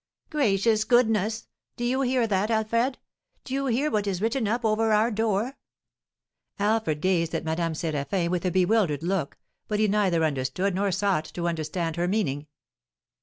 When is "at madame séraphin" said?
7.35-8.29